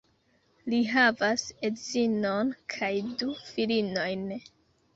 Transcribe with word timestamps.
Li 0.73 0.79
havas 0.93 1.43
edzinon 1.69 2.51
kaj 2.77 2.91
du 3.21 3.31
filinojn. 3.45 4.29